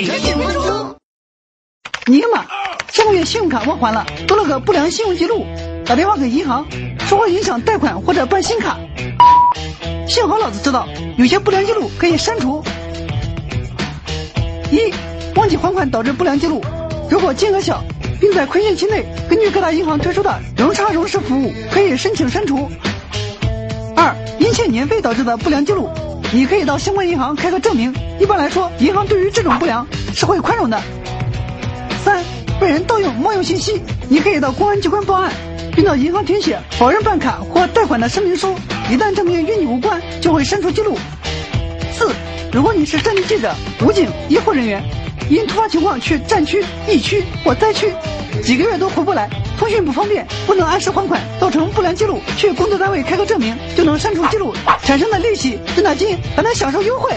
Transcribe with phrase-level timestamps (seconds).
[0.00, 0.96] 每日几分钟。
[2.06, 2.46] 尼玛，
[2.90, 5.44] 上个月信用卡忘还了，多了个不良信用记录，
[5.84, 6.66] 打电话给银行，
[7.00, 8.78] 说会影响贷款或者办新卡。
[10.08, 12.64] 幸好老子知道，有些不良记录可以删除。
[14.70, 14.90] 一，
[15.36, 16.64] 忘记还款导致不良记录，
[17.10, 17.84] 如果金额小，
[18.18, 22.70] 并在亏欠期内，根据各大银行推出的融差融实服务，可以申请删除。
[23.94, 25.90] 二，因欠年费导致的不良记录，
[26.32, 27.92] 你可以到相关银行开个证明。
[28.20, 30.80] 一般来说，银行对于这种不良是会宽容的。
[32.04, 32.24] 三，
[32.60, 35.32] 被人盗用冒用信息，你可以到公安机关报案，
[35.74, 38.54] 并到银行填写否认办卡或贷款的声明书。
[38.88, 40.96] 一旦证明与你无关，就会删除记录。
[41.92, 42.12] 四，
[42.52, 43.52] 如果你是战地记者、
[43.82, 44.82] 武警、医护人员，
[45.28, 47.92] 因突发情况去战区、疫区或灾区，
[48.42, 49.28] 几个月都回不来，
[49.60, 57.12] 通讯不方便，不能按时还款，造成不良记录，去工作单位开个证明，就能删除记录，产生的利息、滞纳金还能享受优惠。